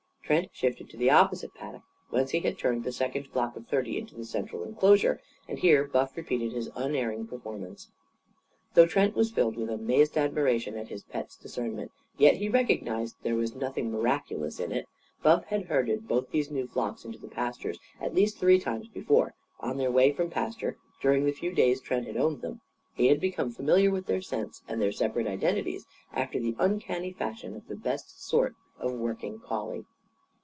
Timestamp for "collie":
29.37-29.83